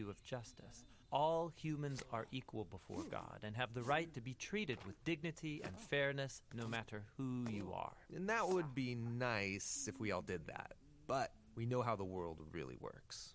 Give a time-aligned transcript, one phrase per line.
[0.00, 0.84] value of justice.
[1.12, 5.60] All humans are equal before God and have the right to be treated with dignity
[5.64, 7.92] and fairness no matter who you are.
[8.14, 10.74] And that would be nice if we all did that.
[11.08, 13.34] But we know how the world really works.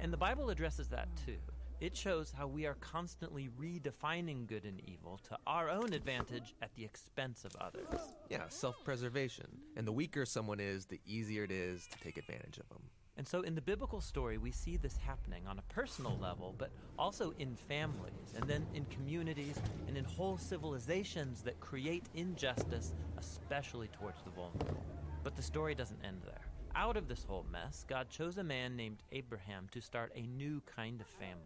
[0.00, 1.38] And the Bible addresses that too.
[1.80, 6.74] It shows how we are constantly redefining good and evil to our own advantage at
[6.74, 8.00] the expense of others.
[8.28, 9.46] Yeah, self preservation.
[9.76, 12.82] And the weaker someone is, the easier it is to take advantage of them.
[13.18, 16.70] And so in the biblical story, we see this happening on a personal level, but
[16.96, 23.88] also in families, and then in communities, and in whole civilizations that create injustice, especially
[23.88, 24.86] towards the vulnerable.
[25.24, 26.40] But the story doesn't end there.
[26.76, 30.62] Out of this whole mess, God chose a man named Abraham to start a new
[30.76, 31.42] kind of family.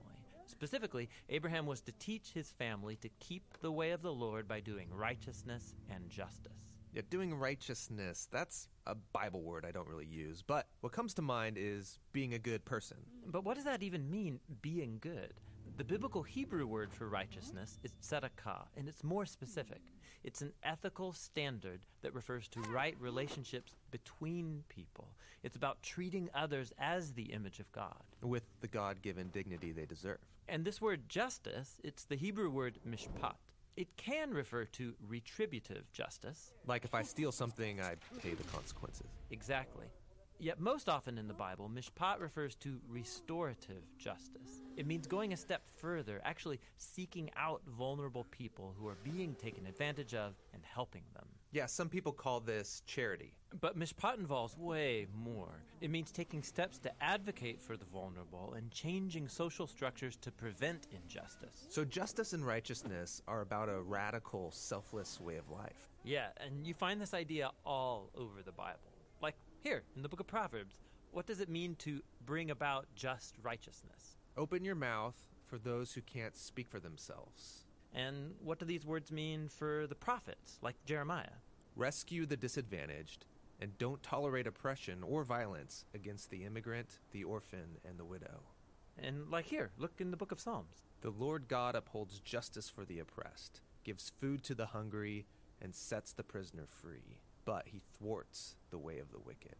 [0.46, 4.60] Specifically, Abraham was to teach his family to keep the way of the Lord by
[4.60, 6.71] doing righteousness and justice.
[6.92, 11.22] Yeah, doing righteousness, that's a Bible word I don't really use, but what comes to
[11.22, 12.98] mind is being a good person.
[13.26, 15.32] But what does that even mean, being good?
[15.78, 19.80] The biblical Hebrew word for righteousness is tzedakah, and it's more specific.
[20.22, 25.08] It's an ethical standard that refers to right relationships between people.
[25.42, 28.02] It's about treating others as the image of God.
[28.20, 30.18] With the God given dignity they deserve.
[30.46, 33.34] And this word justice, it's the Hebrew word mishpat.
[33.76, 36.52] It can refer to retributive justice.
[36.66, 39.06] Like if I steal something, I pay the consequences.
[39.30, 39.86] Exactly.
[40.38, 44.60] Yet, most often in the Bible, mishpat refers to restorative justice.
[44.76, 49.66] It means going a step further, actually seeking out vulnerable people who are being taken
[49.66, 51.28] advantage of and helping them.
[51.52, 53.34] Yeah, some people call this charity.
[53.60, 55.62] But mishpat involves way more.
[55.82, 60.86] It means taking steps to advocate for the vulnerable and changing social structures to prevent
[60.90, 61.66] injustice.
[61.68, 65.90] So, justice and righteousness are about a radical, selfless way of life.
[66.04, 68.80] Yeah, and you find this idea all over the Bible.
[69.20, 70.76] Like here, in the book of Proverbs,
[71.10, 74.16] what does it mean to bring about just righteousness?
[74.38, 77.61] Open your mouth for those who can't speak for themselves.
[77.94, 81.40] And what do these words mean for the prophets, like Jeremiah?
[81.76, 83.26] Rescue the disadvantaged,
[83.60, 88.40] and don't tolerate oppression or violence against the immigrant, the orphan, and the widow.
[88.98, 90.84] And like here, look in the book of Psalms.
[91.00, 95.26] The Lord God upholds justice for the oppressed, gives food to the hungry,
[95.60, 99.56] and sets the prisoner free but he thwarts the way of the wicked.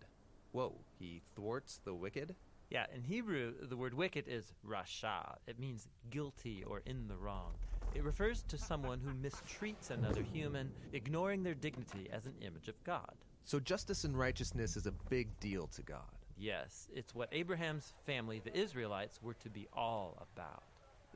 [0.53, 2.35] Whoa, he thwarts the wicked?
[2.71, 5.37] Yeah, in Hebrew, the word wicked is rasha.
[5.47, 7.55] It means guilty or in the wrong.
[7.95, 12.83] It refers to someone who mistreats another human, ignoring their dignity as an image of
[12.85, 13.15] God.
[13.43, 16.01] So justice and righteousness is a big deal to God.
[16.39, 20.63] Yes, it's what Abraham's family, the Israelites, were to be all about.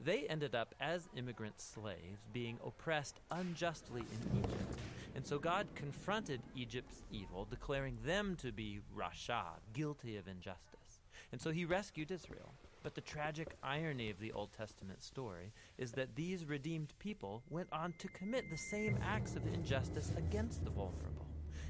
[0.05, 4.79] They ended up as immigrant slaves, being oppressed unjustly in Egypt.
[5.15, 11.01] And so God confronted Egypt's evil, declaring them to be Rasha, guilty of injustice.
[11.33, 12.53] And so he rescued Israel.
[12.87, 17.67] But the tragic irony of the Old Testament story is that these redeemed people went
[17.73, 21.27] on to commit the same acts of injustice against the vulnerable.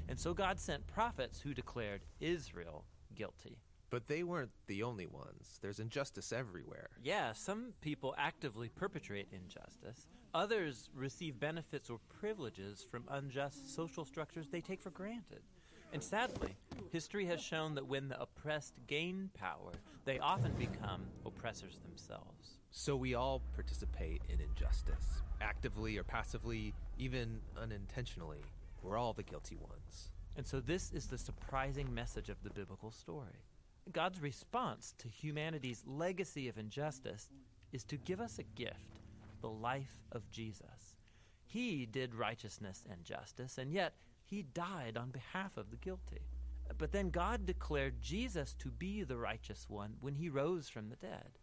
[0.09, 2.85] And so God sent prophets who declared Israel
[3.15, 3.57] guilty.
[3.89, 5.57] But they weren't the only ones.
[5.59, 6.89] There's injustice everywhere.
[7.01, 10.05] Yeah, some people actively perpetrate injustice.
[10.35, 15.41] Others receive benefits or privileges from unjust social structures they take for granted.
[15.93, 16.55] And sadly,
[16.91, 19.71] history has shown that when the oppressed gain power,
[20.05, 22.59] they often become oppressors themselves.
[22.71, 28.43] So we all participate in injustice, actively or passively, even unintentionally.
[28.83, 30.11] We're all the guilty ones.
[30.35, 33.43] And so this is the surprising message of the biblical story.
[33.91, 37.29] God's response to humanity's legacy of injustice
[37.71, 38.99] is to give us a gift
[39.41, 40.95] the life of Jesus.
[41.45, 43.93] He did righteousness and justice, and yet
[44.29, 46.21] he died on behalf of the guilty.
[46.77, 50.95] But then God declared Jesus to be the righteous one when he rose from the
[50.97, 51.39] dead.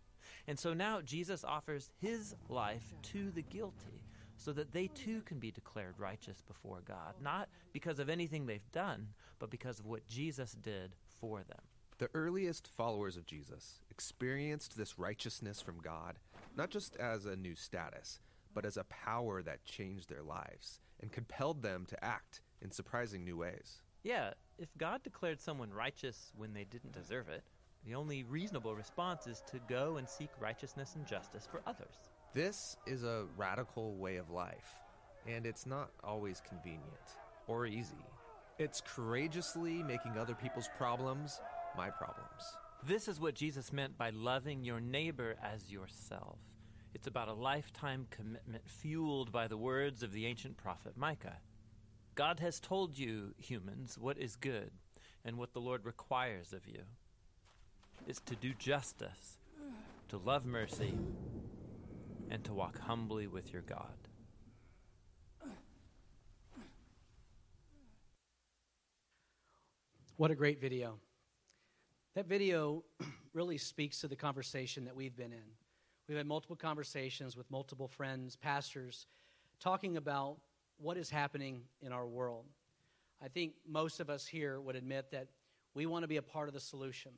[0.46, 4.02] And so now Jesus offers his life to the guilty
[4.36, 8.72] so that they too can be declared righteous before God, not because of anything they've
[8.72, 9.08] done,
[9.38, 11.60] but because of what Jesus did for them.
[11.98, 16.18] The earliest followers of Jesus experienced this righteousness from God
[16.56, 18.20] not just as a new status,
[18.54, 23.24] but as a power that changed their lives and compelled them to act in surprising
[23.24, 23.82] new ways.
[24.02, 27.44] Yeah, if God declared someone righteous when they didn't deserve it,
[27.86, 31.94] the only reasonable response is to go and seek righteousness and justice for others.
[32.32, 34.80] This is a radical way of life,
[35.26, 36.82] and it's not always convenient
[37.46, 38.04] or easy.
[38.58, 41.40] It's courageously making other people's problems
[41.76, 42.42] my problems.
[42.86, 46.38] This is what Jesus meant by loving your neighbor as yourself.
[46.94, 51.38] It's about a lifetime commitment fueled by the words of the ancient prophet Micah.
[52.14, 54.70] God has told you, humans, what is good,
[55.24, 56.82] and what the Lord requires of you
[58.06, 59.38] is to do justice,
[60.08, 60.94] to love mercy,
[62.30, 64.08] and to walk humbly with your God.
[70.16, 70.98] What a great video.
[72.14, 72.84] That video
[73.32, 75.42] really speaks to the conversation that we've been in.
[76.08, 79.06] We've had multiple conversations with multiple friends, pastors,
[79.58, 80.36] talking about
[80.78, 82.44] what is happening in our world.
[83.22, 85.28] I think most of us here would admit that
[85.74, 87.12] we want to be a part of the solution.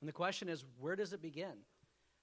[0.00, 1.54] And the question is, where does it begin?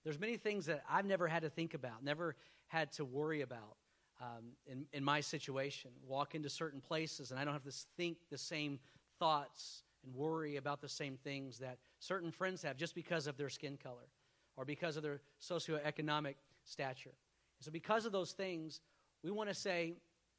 [0.04, 2.36] There's many things that I've never had to think about, never
[2.68, 3.78] had to worry about
[4.22, 5.92] um, in, in my situation.
[6.08, 8.80] Walk into certain places and I don't have to think the same
[9.20, 13.50] thoughts and worry about the same things that certain friends have just because of their
[13.50, 14.10] skin color
[14.58, 17.14] or because of their socioeconomic stature.
[17.60, 18.82] So, because of those things,
[19.24, 19.94] we want to say,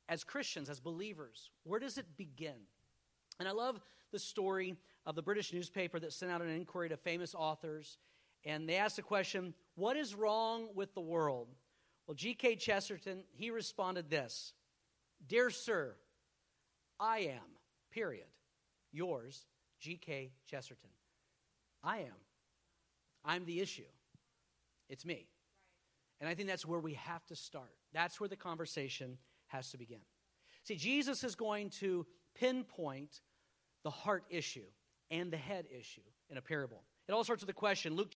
[0.09, 2.67] as Christians, as believers, where does it begin?
[3.39, 4.77] And I love the story
[5.07, 7.99] of the British newspaper that sent out an inquiry to famous authors,
[8.45, 11.49] and they asked the question, What is wrong with the world?
[12.07, 12.57] Well, G.K.
[12.57, 14.53] Chesterton, he responded this
[15.27, 15.95] Dear Sir,
[16.99, 17.57] I am,
[17.91, 18.27] period,
[18.93, 19.47] yours,
[19.81, 20.33] G.K.
[20.47, 20.91] Chesterton.
[21.83, 22.15] I am.
[23.25, 23.83] I'm the issue.
[24.89, 25.27] It's me.
[26.21, 27.75] And I think that's where we have to start.
[27.93, 29.19] That's where the conversation
[29.53, 30.01] has to begin.
[30.65, 33.21] See, Jesus is going to pinpoint
[33.85, 34.65] the heart issue
[35.11, 36.01] and the head issue
[36.31, 36.83] in a parable.
[37.09, 37.95] It all starts with a question.
[37.95, 38.13] Luke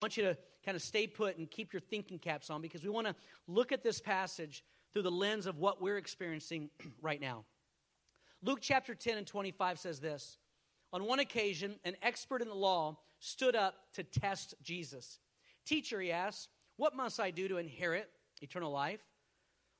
[0.00, 2.84] I want you to kind of stay put and keep your thinking caps on because
[2.84, 3.16] we want to
[3.48, 4.62] look at this passage
[4.92, 6.70] through the lens of what we're experiencing
[7.02, 7.44] right now.
[8.42, 10.38] Luke chapter 10 and 25 says this
[10.92, 15.18] On one occasion, an expert in the law stood up to test Jesus.
[15.66, 16.48] Teacher, he asked,
[16.78, 18.08] What must I do to inherit
[18.40, 19.00] eternal life?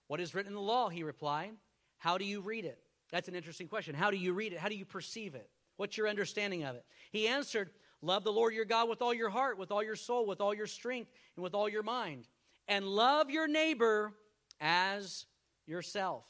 [0.08, 0.90] What is written in the law?
[0.90, 1.52] He replied.
[1.96, 2.78] How do you read it?
[3.10, 3.94] That's an interesting question.
[3.94, 4.58] How do you read it?
[4.58, 5.48] How do you perceive it?
[5.76, 6.84] What's your understanding of it?
[7.12, 7.70] He answered,
[8.02, 10.54] Love the Lord your God with all your heart, with all your soul, with all
[10.54, 12.28] your strength, and with all your mind.
[12.66, 14.12] And love your neighbor
[14.60, 15.26] as
[15.66, 16.24] yourself.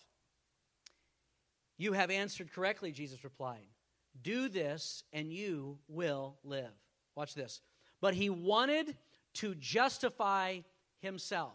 [1.76, 3.67] You have answered correctly, Jesus replied.
[4.21, 6.73] Do this, and you will live.
[7.14, 7.61] Watch this.
[8.00, 8.97] But he wanted
[9.34, 10.60] to justify
[11.00, 11.54] himself.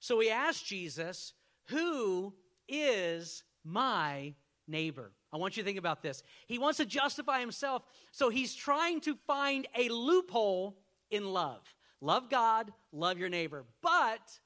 [0.00, 1.32] So he asked Jesus,
[1.68, 2.34] Who
[2.68, 4.34] is my
[4.66, 5.12] neighbor?
[5.32, 6.22] I want you to think about this.
[6.46, 10.78] He wants to justify himself, so he's trying to find a loophole
[11.10, 11.62] in love.
[12.00, 13.64] Love God, love your neighbor.
[13.80, 14.38] But,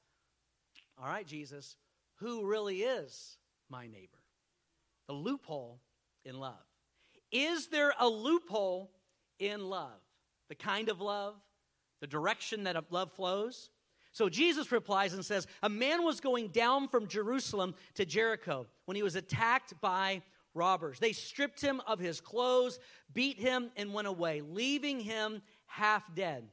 [1.01, 1.75] all right, Jesus,
[2.17, 3.37] who really is
[3.69, 4.17] my neighbor?
[5.07, 5.81] The loophole
[6.23, 6.63] in love.
[7.31, 8.91] Is there a loophole
[9.39, 9.99] in love?
[10.49, 11.35] The kind of love,
[11.99, 13.69] the direction that love flows?
[14.11, 18.95] So Jesus replies and says, A man was going down from Jerusalem to Jericho when
[18.95, 20.23] he was attacked by
[20.55, 20.99] robbers.
[20.99, 22.79] They stripped him of his clothes,
[23.13, 26.45] beat him, and went away, leaving him half dead.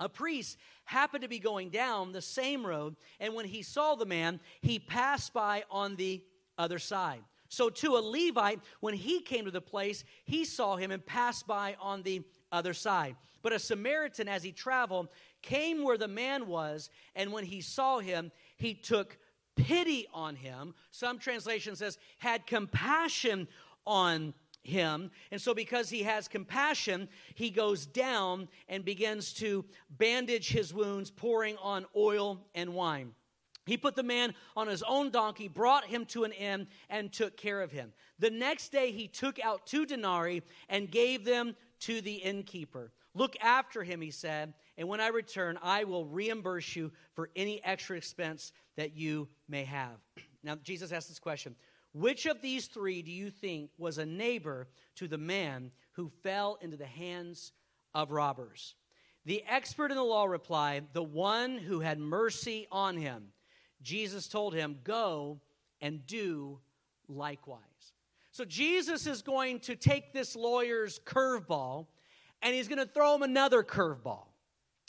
[0.00, 4.04] A priest happened to be going down the same road, and when he saw the
[4.04, 6.22] man, he passed by on the
[6.58, 7.22] other side.
[7.48, 11.46] So, to a Levite, when he came to the place, he saw him and passed
[11.46, 13.14] by on the other side.
[13.46, 15.06] But a Samaritan, as he traveled,
[15.40, 19.18] came where the man was, and when he saw him, he took
[19.54, 20.74] pity on him.
[20.90, 23.46] Some translation says, had compassion
[23.86, 24.34] on
[24.64, 25.12] him.
[25.30, 31.12] And so, because he has compassion, he goes down and begins to bandage his wounds,
[31.12, 33.12] pouring on oil and wine.
[33.64, 37.36] He put the man on his own donkey, brought him to an inn, and took
[37.36, 37.92] care of him.
[38.18, 42.90] The next day, he took out two denarii and gave them to the innkeeper.
[43.16, 47.64] Look after him, he said, and when I return, I will reimburse you for any
[47.64, 49.96] extra expense that you may have.
[50.44, 51.56] Now, Jesus asked this question
[51.94, 56.58] Which of these three do you think was a neighbor to the man who fell
[56.60, 57.52] into the hands
[57.94, 58.74] of robbers?
[59.24, 63.28] The expert in the law replied, The one who had mercy on him.
[63.80, 65.40] Jesus told him, Go
[65.80, 66.60] and do
[67.08, 67.62] likewise.
[68.30, 71.86] So Jesus is going to take this lawyer's curveball
[72.42, 74.26] and he's going to throw him another curveball.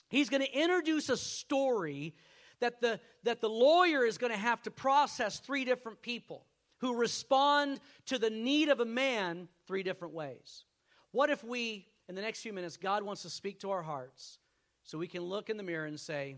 [0.09, 2.15] He's going to introduce a story
[2.59, 6.45] that the, that the lawyer is going to have to process three different people
[6.79, 10.65] who respond to the need of a man three different ways.
[11.11, 14.39] What if we, in the next few minutes, God wants to speak to our hearts
[14.83, 16.37] so we can look in the mirror and say,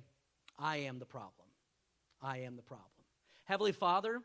[0.58, 1.34] I am the problem?
[2.22, 2.86] I am the problem.
[3.46, 4.22] Heavenly Father,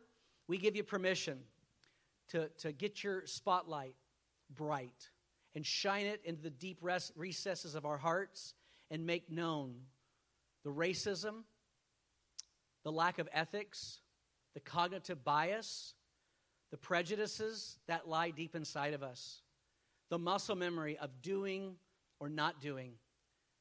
[0.48, 1.38] we give you permission
[2.28, 3.94] to, to get your spotlight
[4.54, 5.10] bright
[5.54, 8.54] and shine it into the deep res- recesses of our hearts
[8.90, 9.74] and make known
[10.64, 11.42] the racism,
[12.84, 14.00] the lack of ethics,
[14.54, 15.94] the cognitive bias,
[16.70, 19.42] the prejudices that lie deep inside of us,
[20.10, 21.76] the muscle memory of doing
[22.18, 22.92] or not doing,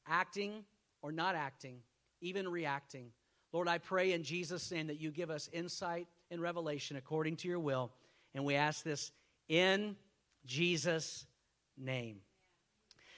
[0.06, 0.64] acting
[1.02, 1.78] or not acting,
[2.20, 3.10] even reacting.
[3.52, 7.48] Lord, I pray in Jesus' name that you give us insight and revelation according to
[7.48, 7.92] your will.
[8.34, 9.12] And we ask this
[9.48, 9.96] in
[10.44, 11.26] Jesus'
[11.76, 12.20] name.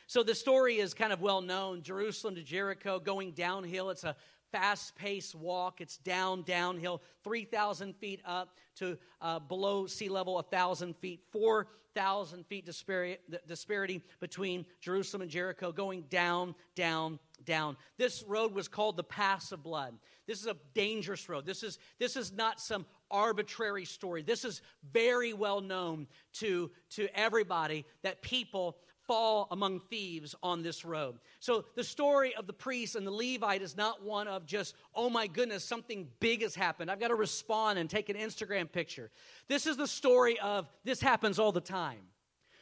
[0.07, 3.91] So the story is kind of well known Jerusalem to Jericho, going downhill.
[3.91, 4.15] It's a
[4.57, 5.83] fast paced walk.
[5.83, 12.65] It's down, downhill, 3,000 feet up to uh, below sea level, 1,000 feet, 4,000 feet
[12.65, 17.77] disparity, disparity between Jerusalem and Jericho, going down, down, down.
[17.99, 19.95] This road was called the Pass of Blood.
[20.27, 21.45] This is a dangerous road.
[21.45, 24.23] This is, this is not some arbitrary story.
[24.23, 30.85] This is very well known to, to everybody that people fall among thieves on this
[30.85, 31.19] road.
[31.41, 35.09] So the story of the priest and the Levite is not one of just, oh
[35.11, 36.91] my goodness, something big has happened.
[36.91, 39.11] I've got to respond and take an Instagram picture.
[39.49, 42.03] This is the story of this happens all the time.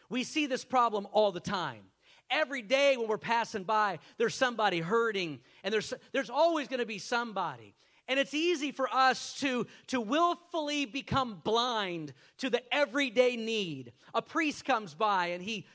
[0.08, 1.82] We see this problem all the time.
[2.30, 6.86] Every day when we're passing by, there's somebody hurting, and there's, there's always going to
[6.86, 7.74] be somebody.
[8.06, 13.92] And it's easy for us to, to willfully become blind to the everyday need.
[14.12, 15.66] A priest comes by and he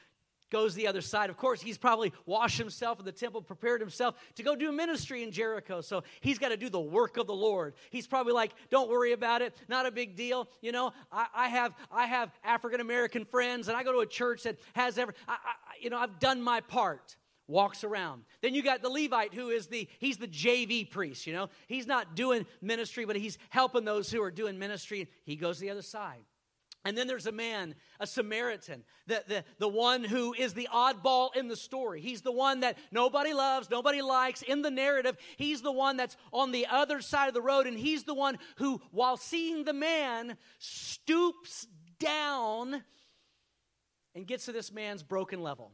[0.49, 1.29] goes the other side.
[1.29, 5.23] Of course, he's probably washed himself in the temple, prepared himself to go do ministry
[5.23, 5.81] in Jericho.
[5.81, 7.73] So he's got to do the work of the Lord.
[7.89, 9.55] He's probably like, "Don't worry about it.
[9.67, 13.77] Not a big deal." You know, I, I have I have African American friends, and
[13.77, 15.13] I go to a church that has every.
[15.27, 15.37] I, I,
[15.81, 17.15] you know, I've done my part.
[17.47, 18.25] Walks around.
[18.43, 21.25] Then you got the Levite, who is the he's the JV priest.
[21.25, 25.09] You know, he's not doing ministry, but he's helping those who are doing ministry.
[25.23, 26.19] He goes the other side.
[26.85, 31.35] And then there's a man, a Samaritan, the, the, the one who is the oddball
[31.35, 31.99] in the story.
[31.99, 35.17] He's the one that nobody loves, nobody likes in the narrative.
[35.35, 38.37] He's the one that's on the other side of the road, and he's the one
[38.55, 41.67] who, while seeing the man, stoops
[41.99, 42.81] down
[44.15, 45.73] and gets to this man's broken level.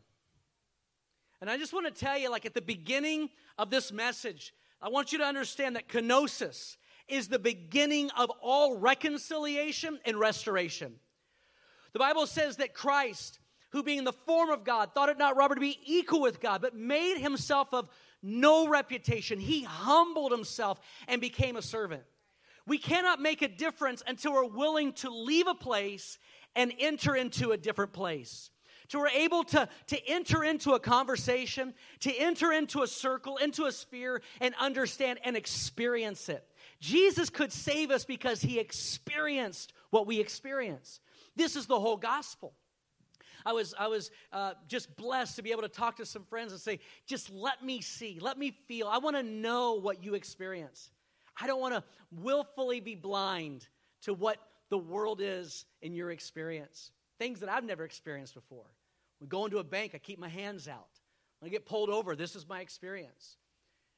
[1.40, 4.90] And I just want to tell you, like at the beginning of this message, I
[4.90, 10.96] want you to understand that kenosis is the beginning of all reconciliation and restoration.
[11.94, 13.40] The Bible says that Christ,
[13.72, 16.62] who being the form of God, thought it not robbery to be equal with God,
[16.62, 17.90] but made himself of
[18.22, 19.40] no reputation.
[19.40, 22.04] He humbled himself and became a servant.
[22.68, 26.18] We cannot make a difference until we're willing to leave a place
[26.56, 28.50] and enter into a different place.
[28.90, 33.66] To we're able to, to enter into a conversation, to enter into a circle, into
[33.66, 36.48] a sphere, and understand and experience it.
[36.80, 41.00] Jesus could save us because he experienced what we experience.
[41.36, 42.54] This is the whole gospel.
[43.46, 46.52] I was, I was uh, just blessed to be able to talk to some friends
[46.52, 48.88] and say, just let me see, let me feel.
[48.88, 50.90] I want to know what you experience.
[51.40, 53.68] I don't want to willfully be blind
[54.04, 54.38] to what
[54.70, 56.92] the world is in your experience.
[57.20, 58.66] Things that I've never experienced before.
[59.22, 61.00] We go into a bank, I keep my hands out.
[61.40, 63.38] When I get pulled over, this is my experience.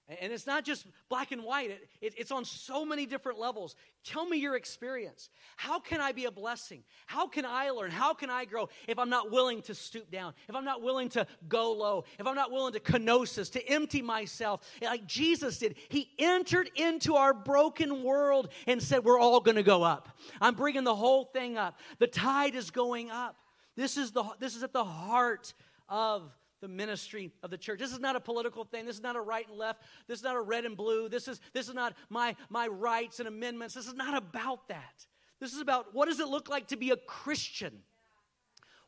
[0.09, 3.75] And it's not just black and white, it, it, it's on so many different levels.
[4.05, 5.29] Tell me your experience.
[5.57, 6.83] How can I be a blessing?
[7.07, 7.91] How can I learn?
[7.91, 10.33] How can I grow if I'm not willing to stoop down?
[10.47, 12.05] If I'm not willing to go low?
[12.17, 15.75] If I'm not willing to kenosis, to empty myself like Jesus did?
[15.89, 20.07] He entered into our broken world and said, We're all going to go up.
[20.39, 21.77] I'm bringing the whole thing up.
[21.99, 23.35] The tide is going up.
[23.75, 25.53] This is, the, this is at the heart
[25.89, 27.79] of the ministry of the church.
[27.79, 28.85] This is not a political thing.
[28.85, 29.83] This is not a right and left.
[30.07, 31.09] This is not a red and blue.
[31.09, 33.75] This is, this is not my, my rights and amendments.
[33.75, 35.05] This is not about that.
[35.39, 37.73] This is about what does it look like to be a Christian?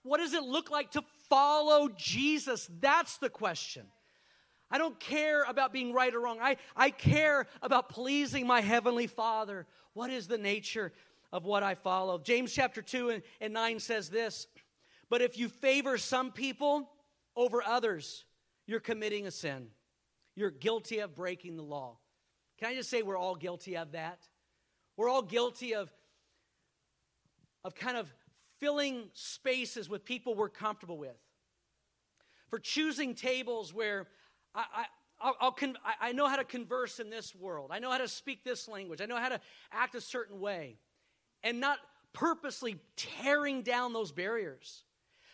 [0.04, 2.70] What does it look like to follow Jesus?
[2.80, 3.86] That's the question.
[4.72, 6.40] I don't care about being right or wrong.
[6.42, 9.66] I, I care about pleasing my heavenly Father.
[9.94, 10.94] What is the nature
[11.32, 12.20] of what I follow?
[12.20, 14.48] James chapter 2 and, and 9 says this
[15.10, 16.90] But if you favor some people,
[17.40, 18.26] over others,
[18.68, 19.68] you're committing a sin.
[20.36, 21.98] You're guilty of breaking the law.
[22.60, 24.20] Can I just say we're all guilty of that?
[24.98, 25.90] We're all guilty of,
[27.64, 28.14] of kind of
[28.60, 31.16] filling spaces with people we're comfortable with.
[32.50, 34.08] For choosing tables where
[34.54, 34.86] I, I
[35.22, 37.72] I'll, I'll con- I know how to converse in this world.
[37.74, 39.02] I know how to speak this language.
[39.02, 39.40] I know how to
[39.72, 40.78] act a certain way.
[41.44, 41.80] And not
[42.12, 44.84] purposely tearing down those barriers.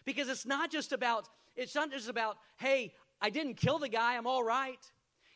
[0.06, 4.18] Because it's not just about it's not just about, hey, I didn't kill the guy,
[4.18, 4.80] I'm all right.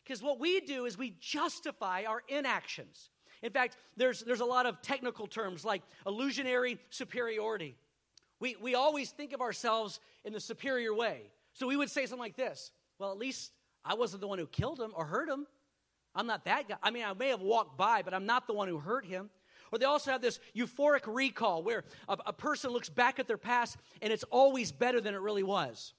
[0.04, 3.10] Because what we do is we justify our inactions.
[3.42, 7.76] In fact, there's, there's a lot of technical terms like illusionary superiority.
[8.38, 11.30] We, we always think of ourselves in the superior way.
[11.52, 13.52] So we would say something like this Well, at least
[13.84, 15.46] I wasn't the one who killed him or hurt him.
[16.14, 16.76] I'm not that guy.
[16.82, 19.30] I mean, I may have walked by, but I'm not the one who hurt him.
[19.72, 23.38] Or they also have this euphoric recall where a, a person looks back at their
[23.38, 25.94] past and it's always better than it really was.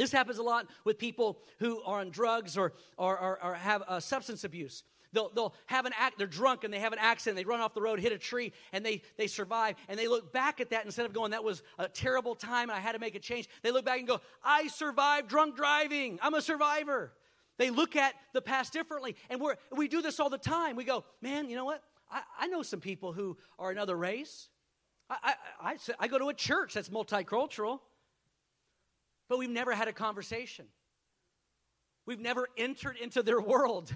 [0.00, 3.82] This happens a lot with people who are on drugs or, or, or, or have
[3.86, 4.82] uh, substance abuse.
[5.12, 7.74] They'll, they'll have an act, they're drunk and they have an accident, they run off
[7.74, 9.76] the road, hit a tree, and they, they survive.
[9.90, 12.78] And they look back at that instead of going, that was a terrible time and
[12.78, 13.46] I had to make a change.
[13.62, 16.18] They look back and go, I survived drunk driving.
[16.22, 17.12] I'm a survivor.
[17.58, 19.16] They look at the past differently.
[19.28, 20.76] And we're, we do this all the time.
[20.76, 21.82] We go, man, you know what?
[22.10, 24.48] I, I know some people who are another race.
[25.10, 27.80] I, I, I, I go to a church that's multicultural,
[29.30, 30.66] but we've never had a conversation.
[32.04, 33.94] We've never entered into their world.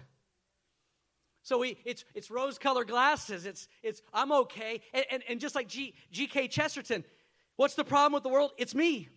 [1.43, 3.45] So we, it's, it's rose colored glasses.
[3.45, 4.81] It's, it's I'm okay.
[4.95, 6.47] And, and, and just like G, G.K.
[6.49, 7.05] Chesterton,
[7.57, 8.53] what's the problem with the world?
[8.57, 9.09] It's me.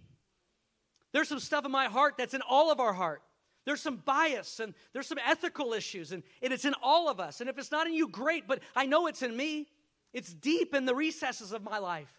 [1.14, 3.22] There's some stuff in my heart that's in all of our heart.
[3.66, 7.42] There's some bias and there's some ethical issues, and, and it's in all of us.
[7.42, 9.68] And if it's not in you, great, but I know it's in me.
[10.14, 12.12] It's deep in the recesses of my life.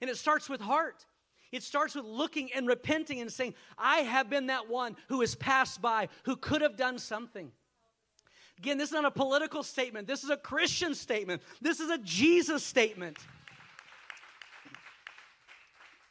[0.00, 1.06] And it starts with heart.
[1.50, 5.34] It starts with looking and repenting and saying, I have been that one who has
[5.34, 7.50] passed by, who could have done something.
[8.58, 10.06] Again, this is not a political statement.
[10.06, 11.42] This is a Christian statement.
[11.60, 13.18] This is a Jesus statement.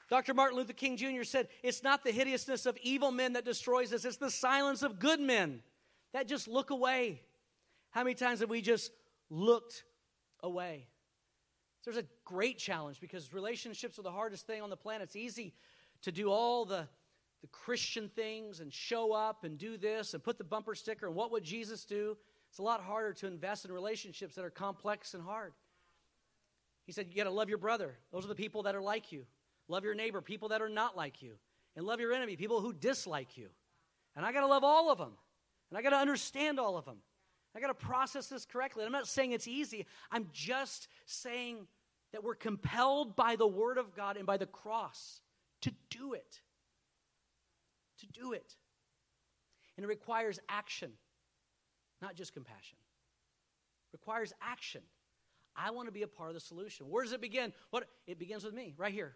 [0.09, 0.33] Dr.
[0.33, 1.23] Martin Luther King Jr.
[1.23, 4.99] said, It's not the hideousness of evil men that destroys us, it's the silence of
[4.99, 5.61] good men
[6.13, 7.21] that just look away.
[7.91, 8.91] How many times have we just
[9.29, 9.83] looked
[10.41, 10.87] away?
[11.87, 15.03] There's a great challenge because relationships are the hardest thing on the planet.
[15.03, 15.53] It's easy
[16.01, 16.85] to do all the,
[17.39, 21.15] the Christian things and show up and do this and put the bumper sticker and
[21.15, 22.17] what would Jesus do?
[22.49, 25.53] It's a lot harder to invest in relationships that are complex and hard.
[26.85, 27.97] He said, You got to love your brother.
[28.11, 29.25] Those are the people that are like you.
[29.69, 31.35] Love your neighbor, people that are not like you.
[31.77, 33.47] And love your enemy, people who dislike you.
[34.13, 35.13] And I got to love all of them.
[35.69, 36.97] And I got to understand all of them.
[37.55, 38.83] I got to process this correctly.
[38.83, 39.85] I'm not saying it's easy.
[40.11, 41.65] I'm just saying
[42.13, 45.21] that we're compelled by the Word of God and by the cross
[45.61, 46.41] to do it.
[47.99, 48.55] To do it.
[49.75, 50.91] And it requires action
[52.01, 52.77] not just compassion.
[53.91, 54.81] Requires action.
[55.55, 56.87] I want to be a part of the solution.
[56.89, 57.53] Where does it begin?
[57.71, 59.15] What it begins with me, right here.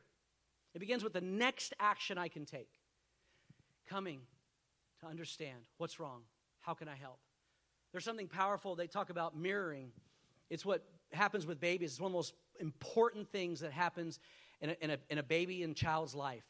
[0.74, 2.70] It begins with the next action I can take.
[3.88, 4.22] Coming
[5.02, 6.22] to understand what's wrong.
[6.62, 7.20] How can I help?
[7.92, 8.76] There's something powerful.
[8.76, 9.92] They talk about mirroring.
[10.50, 11.91] It's what happens with babies.
[11.91, 14.19] It's one of the most important things that happens
[14.62, 16.43] in a, in a, in a baby and child's life.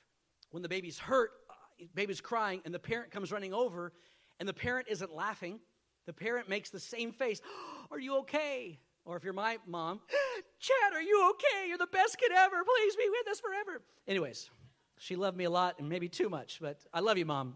[0.52, 3.94] When the baby's hurt, uh, baby's crying, and the parent comes running over,
[4.40, 5.60] and the parent isn't laughing,
[6.06, 7.42] the parent makes the same face
[7.92, 8.80] Are you okay?
[9.06, 10.00] Or if you're my mom,
[10.60, 11.68] Chad, are you okay?
[11.68, 12.58] You're the best kid ever.
[12.64, 13.82] Please be with us forever.
[14.08, 14.50] Anyways,
[15.00, 17.56] she loved me a lot and maybe too much, but I love you, mom.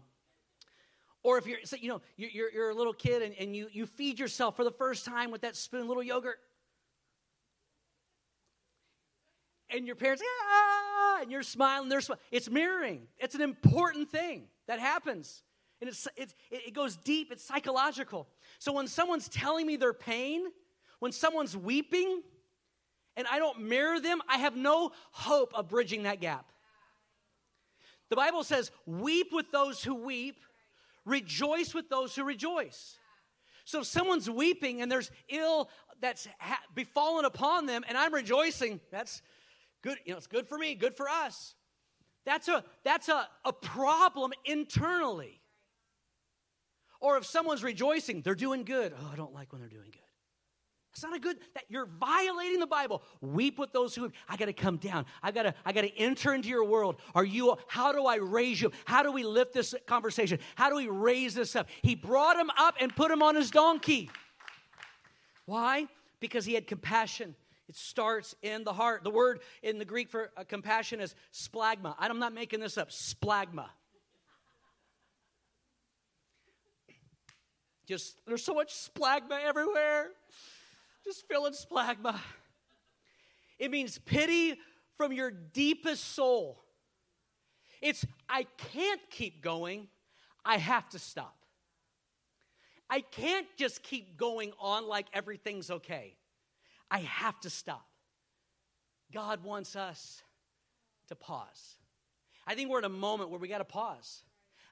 [1.22, 3.86] Or if you're, so, you know, you're, you're a little kid and, and you, you
[3.86, 6.38] feed yourself for the first time with that spoon, little yogurt.
[9.70, 12.22] And your parents, ah, and you're smiling, they're smiling.
[12.30, 13.08] It's mirroring.
[13.18, 15.42] It's an important thing that happens.
[15.80, 18.28] And it's, it's, it goes deep, it's psychological.
[18.58, 20.46] So when someone's telling me their pain,
[21.00, 22.22] when someone's weeping,
[23.16, 26.50] and I don't mirror them, I have no hope of bridging that gap.
[28.08, 30.36] The Bible says, Weep with those who weep,
[31.04, 32.98] rejoice with those who rejoice.
[33.64, 38.80] So if someone's weeping and there's ill that's ha- befallen upon them, and I'm rejoicing,
[38.92, 39.22] that's
[39.86, 39.98] good.
[40.04, 41.54] You know, it's good for me, good for us.
[42.24, 45.40] That's a that's a, a problem internally.
[47.00, 48.92] Or if someone's rejoicing, they're doing good.
[48.98, 50.00] Oh, I don't like when they're doing good.
[50.92, 53.02] It's not a good that you're violating the Bible.
[53.20, 55.04] Weep with those who I got to come down.
[55.22, 56.96] I got to I got to enter into your world.
[57.14, 58.72] Are you how do I raise you?
[58.86, 60.40] How do we lift this conversation?
[60.56, 61.68] How do we raise this up?
[61.82, 64.10] He brought him up and put him on his donkey.
[65.44, 65.86] Why?
[66.18, 67.36] Because he had compassion.
[67.68, 69.02] It starts in the heart.
[69.02, 71.94] The word in the Greek for uh, compassion is splagma.
[71.98, 72.90] I'm not making this up.
[72.90, 73.66] Splagma.
[77.86, 80.10] Just, there's so much splagma everywhere.
[81.04, 82.18] Just feeling splagma.
[83.58, 84.58] It means pity
[84.96, 86.62] from your deepest soul.
[87.80, 89.88] It's, I can't keep going,
[90.44, 91.36] I have to stop.
[92.88, 96.16] I can't just keep going on like everything's okay.
[96.90, 97.86] I have to stop.
[99.12, 100.22] God wants us
[101.08, 101.76] to pause.
[102.46, 104.22] I think we're at a moment where we got to pause.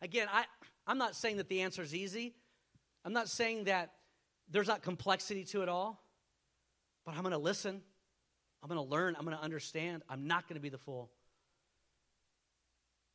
[0.02, 0.44] Again, I,
[0.86, 2.34] I'm not saying that the answer is easy.
[3.04, 3.92] I'm not saying that
[4.50, 6.02] there's not complexity to it all,
[7.04, 7.80] but I'm going to listen.
[8.62, 9.16] I'm going to learn.
[9.18, 10.02] I'm going to understand.
[10.08, 11.10] I'm not going to be the fool.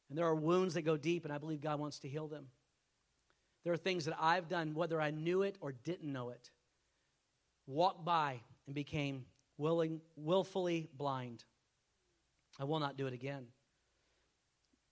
[0.10, 2.48] And there are wounds that go deep, and I believe God wants to heal them.
[3.64, 6.50] There are things that I've done, whether I knew it or didn't know it,
[7.68, 9.26] walked by and became
[9.58, 11.44] willing, willfully blind.
[12.60, 13.48] I will not do it again.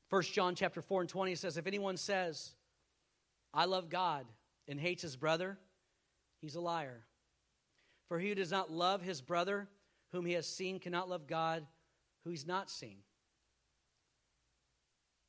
[0.10, 2.56] 1 John chapter 4 and 20 says, If anyone says,
[3.54, 4.26] I love God
[4.68, 5.60] and hates his brother,
[6.42, 7.06] he's a liar.
[8.08, 9.68] For he who does not love his brother
[10.12, 11.64] whom he has seen cannot love God
[12.24, 12.98] who he's not seen.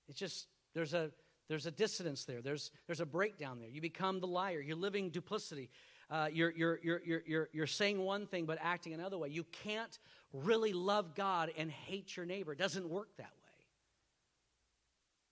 [0.09, 1.11] It's just, there's a,
[1.51, 2.41] there's a dissonance there.
[2.41, 3.69] There's, there's a breakdown there.
[3.69, 4.63] You become the liar.
[4.63, 5.69] You're living duplicity.
[6.11, 9.29] Uh, you're, you're, you're, you're, you're, you're saying one thing but acting another way.
[9.29, 9.99] You can't
[10.33, 12.53] really love God and hate your neighbor.
[12.53, 13.67] It doesn't work that way.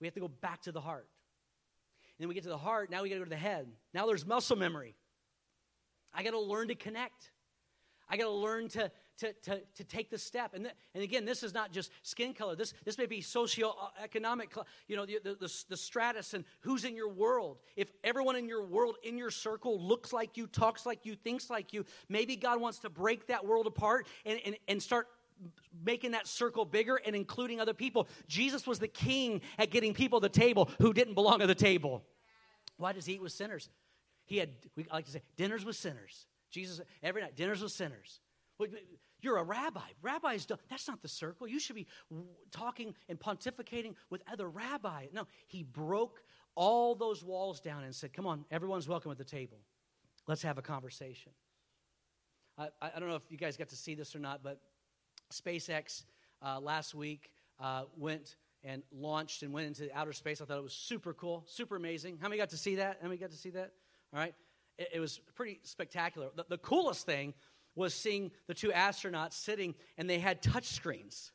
[0.00, 1.08] We have to go back to the heart.
[2.18, 3.68] And then we get to the heart, now we got to go to the head.
[3.94, 4.94] Now there's muscle memory.
[6.14, 7.30] I got to learn to connect.
[8.08, 10.54] I got to learn to, to, to, to take the step.
[10.54, 12.54] And, th- and again, this is not just skin color.
[12.54, 14.56] This, this may be socioeconomic,
[14.88, 17.58] you know, the, the, the, stratus and who's in your world.
[17.76, 21.50] If everyone in your world, in your circle, looks like you, talks like you, thinks
[21.50, 25.08] like you, maybe God wants to break that world apart and, and, and start
[25.84, 28.08] making that circle bigger and including other people.
[28.28, 31.54] Jesus was the king at getting people to the table who didn't belong at the
[31.54, 32.02] table.
[32.78, 33.68] Why does he eat with sinners?
[34.24, 36.26] He had, we like to say, dinners with sinners.
[36.50, 38.20] Jesus, every night, dinners with sinners.
[39.20, 39.80] You're a rabbi.
[40.02, 41.48] Rabbis don't, that's not the circle.
[41.48, 41.86] You should be
[42.50, 45.08] talking and pontificating with other rabbis.
[45.12, 46.22] No, he broke
[46.54, 49.58] all those walls down and said, Come on, everyone's welcome at the table.
[50.26, 51.32] Let's have a conversation.
[52.58, 54.60] I, I don't know if you guys got to see this or not, but
[55.32, 56.04] SpaceX
[56.42, 60.40] uh, last week uh, went and launched and went into outer space.
[60.40, 62.18] I thought it was super cool, super amazing.
[62.20, 62.98] How many got to see that?
[63.00, 63.72] How many got to see that?
[64.12, 64.34] All right.
[64.78, 66.28] It, it was pretty spectacular.
[66.34, 67.34] The, the coolest thing
[67.76, 71.32] was seeing the two astronauts sitting and they had touch screens.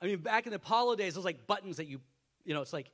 [0.00, 2.00] I mean, back in the Apollo days, it was like buttons that you,
[2.44, 2.90] you know, it's like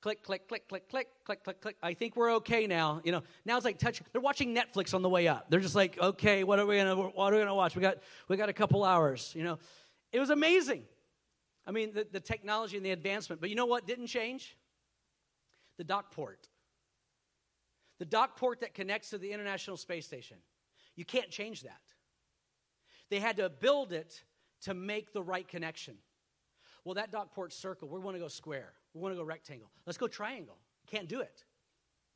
[0.00, 1.76] click, click, click, click, click, click, click, click.
[1.82, 3.00] I think we're okay now.
[3.04, 4.02] You know, now it's like touch.
[4.12, 5.46] They're watching Netflix on the way up.
[5.48, 7.74] They're just like, okay, what are we gonna, what are we gonna watch?
[7.74, 9.32] We got, we got a couple hours.
[9.36, 9.58] You know,
[10.12, 10.82] it was amazing.
[11.66, 13.40] I mean, the, the technology and the advancement.
[13.40, 14.56] But you know what didn't change?
[15.76, 16.48] The dock port.
[17.98, 20.38] The dock port that connects to the International Space Station.
[20.98, 21.80] You can't change that.
[23.08, 24.24] They had to build it
[24.62, 25.94] to make the right connection.
[26.84, 28.72] Well, that dock port circle, we want to go square.
[28.94, 29.70] We want to go rectangle.
[29.86, 30.58] Let's go triangle.
[30.88, 31.44] Can't do it.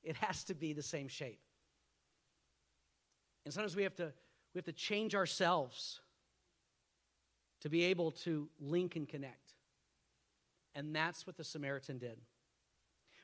[0.02, 1.38] It has to be the same shape.
[3.44, 4.12] And sometimes we have to
[4.52, 6.00] we have to change ourselves
[7.60, 9.54] to be able to link and connect.
[10.74, 12.18] And that's what the Samaritan did.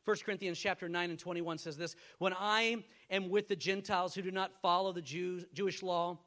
[0.04, 4.22] 1 Corinthians chapter 9 and 21 says this, "When I am with the Gentiles who
[4.22, 6.18] do not follow the Jews, Jewish law,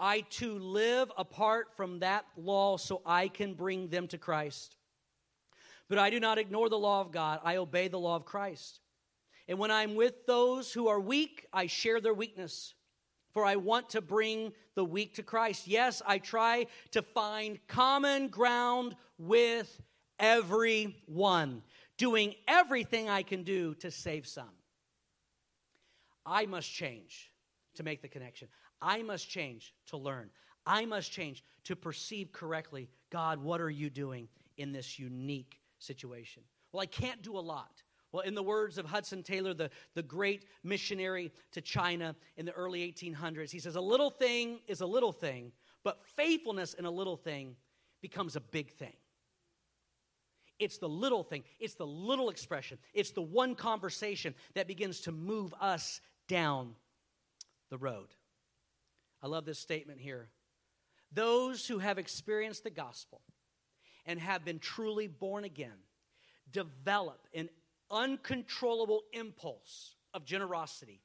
[0.00, 4.76] I too live apart from that law so I can bring them to Christ.
[5.88, 8.80] But I do not ignore the law of God, I obey the law of Christ.
[9.46, 12.74] And when I'm with those who are weak, I share their weakness.
[13.32, 15.68] For I want to bring the weak to Christ.
[15.68, 19.80] Yes, I try to find common ground with
[20.18, 21.62] everyone,
[22.00, 24.48] doing everything I can do to save some.
[26.24, 27.30] I must change
[27.74, 28.48] to make the connection.
[28.80, 30.30] I must change to learn.
[30.64, 36.42] I must change to perceive correctly God, what are you doing in this unique situation.
[36.72, 37.82] Well, I can't do a lot.
[38.12, 42.52] Well, in the words of Hudson Taylor, the, the great missionary to China in the
[42.52, 45.52] early 1800s, he says, A little thing is a little thing,
[45.84, 47.56] but faithfulness in a little thing
[48.00, 48.94] becomes a big thing.
[50.60, 55.12] It's the little thing, it's the little expression, it's the one conversation that begins to
[55.12, 56.74] move us down
[57.70, 58.08] the road.
[59.22, 60.28] I love this statement here.
[61.12, 63.22] Those who have experienced the gospel
[64.06, 65.78] and have been truly born again
[66.52, 67.48] develop an
[67.90, 71.00] uncontrollable impulse of generosity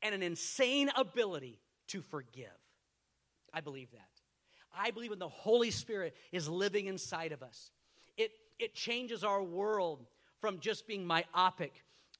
[0.00, 2.48] and an insane ability to forgive.
[3.52, 4.08] I believe that.
[4.74, 7.70] I believe when the Holy Spirit is living inside of us,
[8.16, 10.04] it, it changes our world
[10.40, 11.72] from just being myopic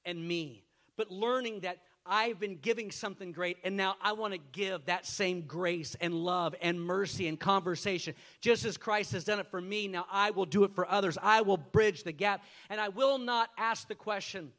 [0.05, 0.65] and me,
[0.97, 5.07] but learning that I've been giving something great, and now I want to give that
[5.07, 8.15] same grace and love and mercy and conversation.
[8.41, 11.17] Just as Christ has done it for me, now I will do it for others.
[11.23, 14.51] I will bridge the gap, and I will not ask the question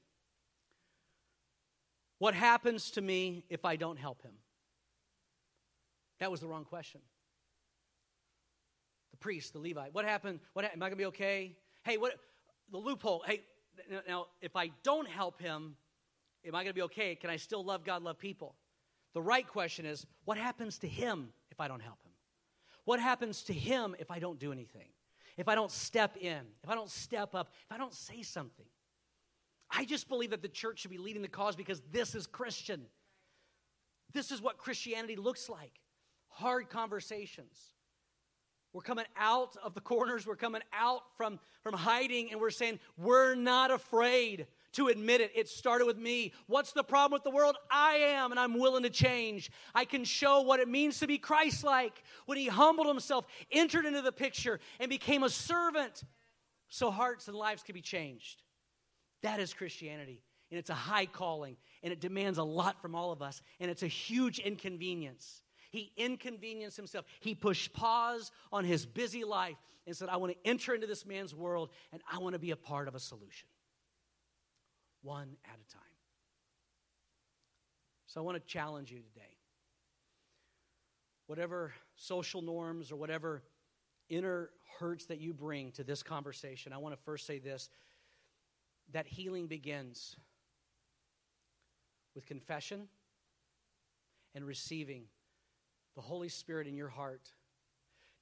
[2.19, 4.31] what happens to me if I don't help him?
[6.21, 7.01] That was the wrong question.
[9.12, 10.39] The priest, the Levite, what happened?
[10.53, 11.57] What am I going to be okay?
[11.84, 12.13] Hey, what
[12.72, 13.24] the loophole?
[13.26, 13.41] Hey,
[14.08, 15.76] now if I don't help him,
[16.46, 17.15] am I going to be okay?
[17.15, 18.56] Can I still love God, love people?
[19.13, 22.12] The right question is what happens to him if I don't help him?
[22.86, 24.88] What happens to him if I don't do anything?
[25.38, 26.41] If I don't step in?
[26.63, 27.52] If I don't step up?
[27.65, 28.65] If I don't say something?
[29.69, 32.86] I just believe that the church should be leading the cause because this is Christian.
[34.13, 35.80] This is what Christianity looks like
[36.28, 37.72] hard conversations.
[38.73, 40.25] We're coming out of the corners.
[40.25, 45.31] We're coming out from, from hiding, and we're saying, We're not afraid to admit it.
[45.36, 46.33] It started with me.
[46.47, 47.55] What's the problem with the world?
[47.69, 49.51] I am, and I'm willing to change.
[49.75, 53.86] I can show what it means to be Christ like when he humbled himself, entered
[53.86, 56.03] into the picture, and became a servant
[56.67, 58.41] so hearts and lives can be changed.
[59.21, 60.23] That is Christianity.
[60.49, 63.69] And it's a high calling, and it demands a lot from all of us, and
[63.69, 65.42] it's a huge inconvenience.
[65.73, 67.05] He inconvenienced himself.
[67.19, 69.57] He pushed pause on his busy life
[69.88, 72.51] and said, I want to enter into this man's world and I want to be
[72.51, 73.47] a part of a solution.
[75.01, 75.81] One at a time.
[78.05, 79.36] So I want to challenge you today.
[81.25, 83.41] Whatever social norms or whatever
[84.09, 87.69] inner hurts that you bring to this conversation, I want to first say this
[88.91, 90.17] that healing begins
[92.13, 92.88] with confession
[94.36, 95.05] and receiving
[95.95, 97.29] the Holy Spirit in your heart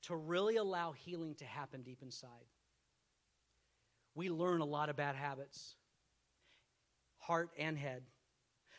[0.04, 2.30] to really allow healing to happen deep inside.
[4.16, 5.76] We learn a lot of bad habits,
[7.18, 8.04] heart and head,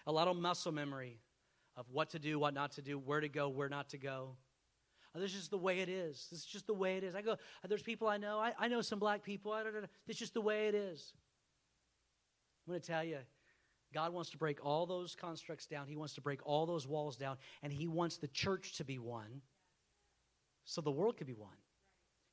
[0.07, 1.21] a lot of muscle memory
[1.77, 4.37] of what to do, what not to do, where to go, where not to go.
[5.15, 6.27] Uh, this is just the way it is.
[6.31, 7.15] This is just the way it is.
[7.15, 7.37] I go, uh,
[7.69, 8.39] there's people I know.
[8.39, 9.53] I, I know some black people.
[9.53, 11.13] I, this is just the way it is.
[12.67, 13.19] I'm going to tell you,
[13.93, 15.87] God wants to break all those constructs down.
[15.87, 17.37] He wants to break all those walls down.
[17.63, 19.43] And He wants the church to be one
[20.65, 21.51] so the world could be one.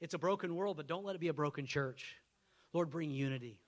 [0.02, 2.16] It's a broken world, but don't let it be a broken church.
[2.74, 3.60] Lord, bring unity.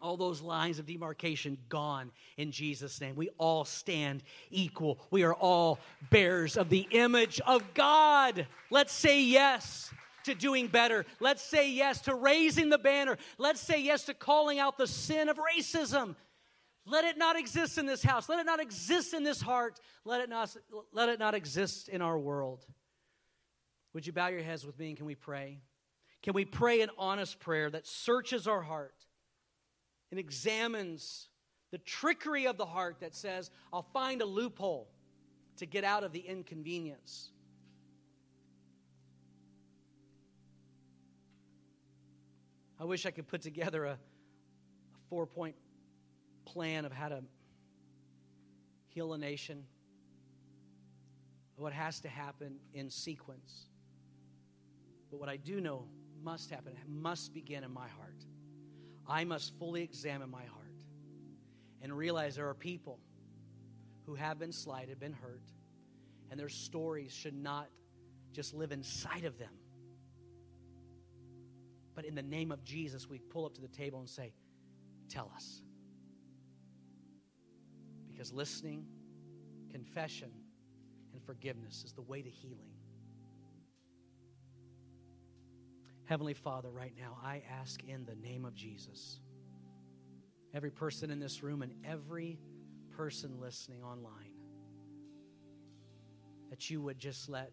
[0.00, 3.16] All those lines of demarcation gone in Jesus' name.
[3.16, 4.98] We all stand equal.
[5.10, 5.78] We are all
[6.10, 8.46] bearers of the image of God.
[8.70, 9.92] Let's say yes
[10.24, 11.04] to doing better.
[11.18, 13.18] Let's say yes to raising the banner.
[13.36, 16.14] Let's say yes to calling out the sin of racism.
[16.86, 18.28] Let it not exist in this house.
[18.28, 19.80] Let it not exist in this heart.
[20.04, 20.56] Let it not,
[20.92, 22.64] let it not exist in our world.
[23.92, 25.60] Would you bow your heads with me and can we pray?
[26.22, 28.94] Can we pray an honest prayer that searches our heart
[30.10, 31.28] and examines
[31.70, 34.88] the trickery of the heart that says, I'll find a loophole
[35.56, 37.30] to get out of the inconvenience?
[42.78, 43.98] I wish I could put together a, a
[45.10, 45.54] four point
[46.52, 47.22] plan of how to
[48.88, 49.64] heal a nation,
[51.56, 53.66] what has to happen in sequence.
[55.10, 55.86] But what I do know
[56.22, 58.24] must happen, must begin in my heart.
[59.08, 60.74] I must fully examine my heart
[61.82, 62.98] and realize there are people
[64.06, 65.42] who have been slighted, been hurt,
[66.30, 67.68] and their stories should not
[68.32, 69.52] just live inside of them.
[71.94, 74.32] But in the name of Jesus, we pull up to the table and say,
[75.08, 75.62] Tell us.
[78.20, 78.84] Because listening,
[79.72, 80.30] confession,
[81.14, 82.74] and forgiveness is the way to healing.
[86.04, 89.20] Heavenly Father, right now, I ask in the name of Jesus,
[90.52, 92.38] every person in this room and every
[92.90, 94.34] person listening online,
[96.50, 97.52] that you would just let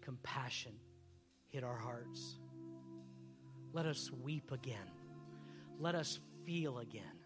[0.00, 0.72] compassion
[1.48, 2.38] hit our hearts.
[3.74, 4.88] Let us weep again.
[5.78, 7.17] Let us feel again.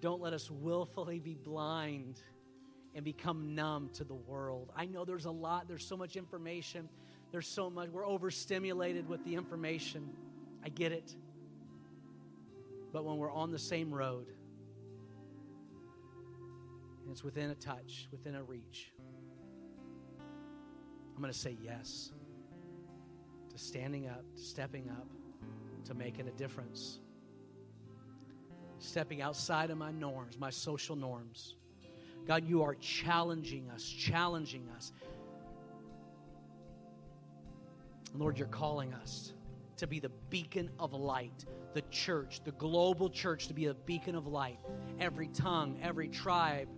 [0.00, 2.22] Don't let us willfully be blind
[2.94, 4.72] and become numb to the world.
[4.74, 6.88] I know there's a lot, there's so much information,
[7.30, 10.10] there's so much, we're overstimulated with the information.
[10.64, 11.14] I get it.
[12.92, 14.26] But when we're on the same road,
[17.02, 18.92] and it's within a touch, within a reach,
[21.14, 22.12] I'm going to say yes
[23.50, 25.06] to standing up, to stepping up,
[25.84, 27.00] to making a difference
[28.80, 31.54] stepping outside of my norms, my social norms.
[32.26, 34.92] God, you are challenging us, challenging us.
[38.14, 39.32] Lord, you're calling us
[39.76, 44.14] to be the beacon of light, the church, the global church, to be a beacon
[44.14, 44.58] of light.
[44.98, 46.68] Every tongue, every tribe,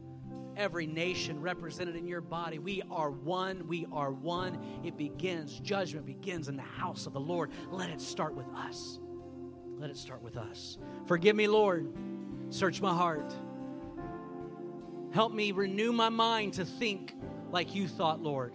[0.57, 2.59] every nation represented in your body.
[2.59, 3.67] We are one.
[3.67, 4.83] We are one.
[4.85, 7.51] It begins, judgment begins in the house of the Lord.
[7.71, 9.01] Let it start with us.
[9.83, 10.79] Let it start with us.
[11.07, 11.93] Forgive me, Lord.
[12.51, 13.35] Search my heart.
[15.11, 17.13] Help me renew my mind to think
[17.51, 18.55] like you thought, Lord.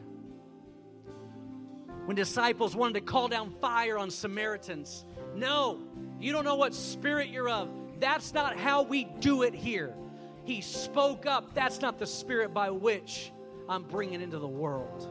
[2.05, 5.03] When disciples wanted to call down fire on Samaritans,
[5.35, 5.81] no,
[6.17, 7.67] you don't know what spirit you're of.
[7.99, 9.93] That's not how we do it here.
[10.45, 11.53] He spoke up.
[11.53, 13.33] That's not the spirit by which
[13.67, 15.09] I'm bringing into the world.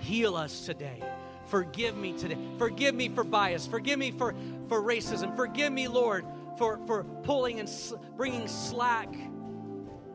[0.00, 1.02] Heal us today.
[1.46, 2.36] Forgive me today.
[2.58, 3.66] Forgive me for bias.
[3.66, 4.34] Forgive me for,
[4.68, 5.34] for racism.
[5.36, 6.24] Forgive me, Lord,
[6.56, 7.70] for, for pulling and
[8.16, 9.14] bringing slack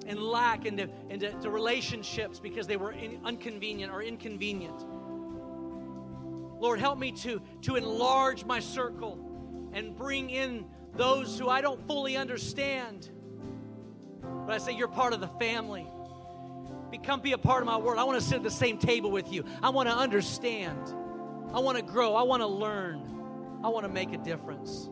[0.06, 4.86] and lack into, into relationships because they were in, inconvenient or inconvenient.
[6.60, 9.20] Lord, help me to, to enlarge my circle
[9.74, 13.10] and bring in those who I don't fully understand.
[14.22, 15.88] But I say, You're part of the family.
[16.92, 17.98] Become be a part of my world.
[17.98, 19.44] I want to sit at the same table with you.
[19.64, 20.94] I want to understand.
[21.54, 22.16] I want to grow.
[22.16, 23.13] I want to learn.
[23.64, 24.90] I want to make a difference.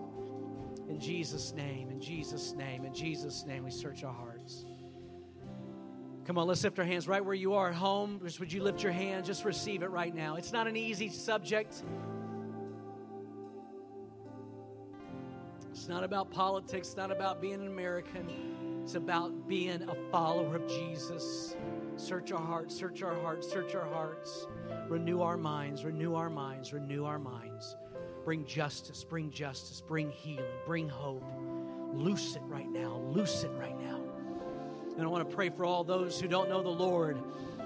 [0.88, 4.66] In Jesus' name, in Jesus' name, in Jesus' name, we search our hearts.
[6.26, 8.20] Come on, let's lift our hands right where you are at home.
[8.24, 9.26] Just would you lift your hand?
[9.26, 10.36] Just receive it right now.
[10.36, 11.84] It's not an easy subject.
[15.72, 18.82] It's not about politics, it's not about being an American.
[18.84, 21.56] It's about being a follower of Jesus.
[21.96, 24.48] Search our hearts, search our hearts, search our hearts.
[24.90, 27.76] Renew our minds, renew our minds, renew our minds.
[28.24, 31.24] Bring justice, bring justice, bring healing, bring hope.
[31.94, 34.00] Loose it right now, loose it right now.
[34.96, 37.22] And I want to pray for all those who don't know the Lord.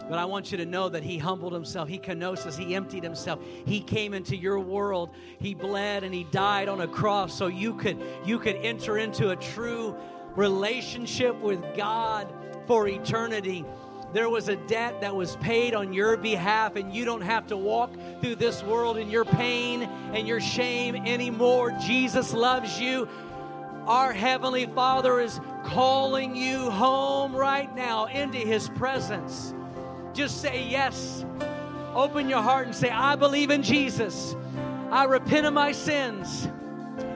[0.07, 1.89] But I want you to know that he humbled himself.
[1.89, 2.57] He kenosis.
[2.57, 3.39] He emptied himself.
[3.65, 5.09] He came into your world.
[5.39, 9.31] He bled and he died on a cross so you could you could enter into
[9.31, 9.95] a true
[10.35, 12.31] relationship with God
[12.67, 13.65] for eternity.
[14.13, 17.57] There was a debt that was paid on your behalf, and you don't have to
[17.57, 17.91] walk
[18.21, 21.71] through this world in your pain and your shame anymore.
[21.81, 23.09] Jesus loves you.
[23.87, 29.53] Our Heavenly Father is calling you home right now into His presence.
[30.13, 31.25] Just say yes.
[31.93, 34.35] Open your heart and say, I believe in Jesus.
[34.91, 36.47] I repent of my sins.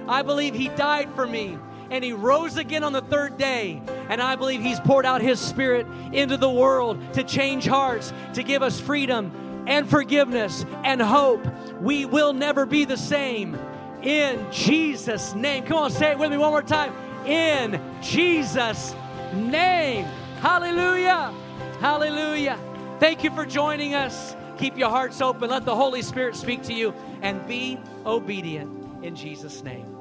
[0.07, 1.57] I believe He died for me
[1.91, 3.81] and He rose again on the third day.
[4.09, 8.43] And I believe He's poured out His Spirit into the world to change hearts, to
[8.43, 9.31] give us freedom
[9.67, 11.45] and forgiveness and hope.
[11.79, 13.57] We will never be the same.
[14.01, 15.65] In Jesus' name.
[15.65, 16.93] Come on, say it with me one more time
[17.25, 18.95] in Jesus'
[19.33, 20.05] name.
[20.41, 21.33] Hallelujah.
[21.79, 22.57] Hallelujah.
[22.99, 24.35] Thank you for joining us.
[24.57, 25.49] Keep your hearts open.
[25.49, 29.98] Let the Holy Spirit speak to you and be obedient in Jesus' name.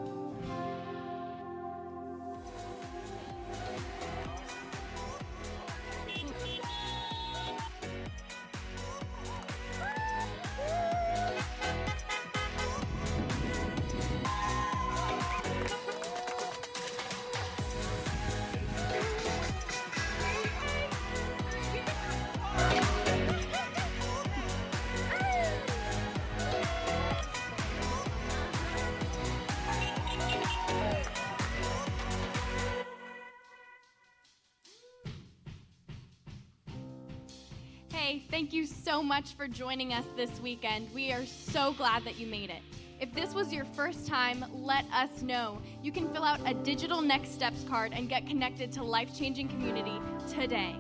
[38.31, 40.89] Thank you so much for joining us this weekend.
[40.95, 42.63] We are so glad that you made it.
[43.01, 45.61] If this was your first time, let us know.
[45.83, 49.47] You can fill out a digital Next Steps card and get connected to Life Changing
[49.49, 50.75] Community today.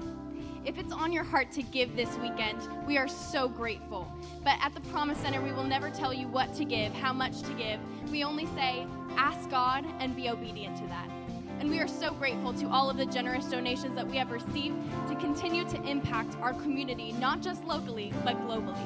[0.64, 4.10] If it's on your heart to give this weekend, we are so grateful.
[4.42, 7.42] But at the Promise Center, we will never tell you what to give, how much
[7.42, 7.78] to give.
[8.10, 8.86] We only say,
[9.16, 11.17] ask God and be obedient to that.
[11.61, 14.77] And we are so grateful to all of the generous donations that we have received
[15.09, 18.79] to continue to impact our community, not just locally, but globally.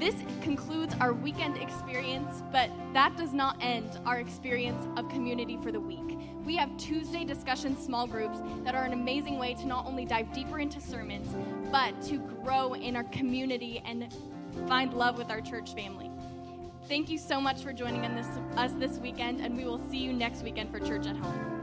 [0.00, 5.70] This concludes our weekend experience, but that does not end our experience of community for
[5.70, 6.18] the week.
[6.44, 10.32] We have Tuesday discussion small groups that are an amazing way to not only dive
[10.32, 11.28] deeper into sermons,
[11.70, 14.12] but to grow in our community and
[14.66, 16.10] find love with our church family.
[16.86, 20.42] Thank you so much for joining us this weekend, and we will see you next
[20.42, 21.53] weekend for Church at Home.